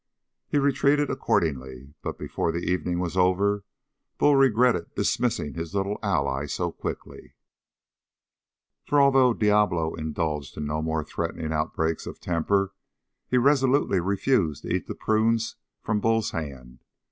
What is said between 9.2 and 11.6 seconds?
Diablo indulged in no more threatening